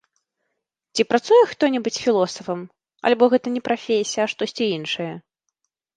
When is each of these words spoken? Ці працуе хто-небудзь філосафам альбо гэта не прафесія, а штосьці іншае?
Ці 0.93 1.03
працуе 1.11 1.41
хто-небудзь 1.51 2.01
філосафам 2.05 2.59
альбо 3.11 3.23
гэта 3.35 3.47
не 3.59 3.61
прафесія, 3.69 4.21
а 4.27 4.29
штосьці 4.33 4.65
іншае? 4.77 5.13